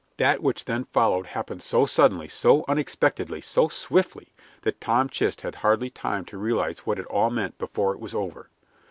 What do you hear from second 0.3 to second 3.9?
which then followed happened so suddenly, so unexpectedly, so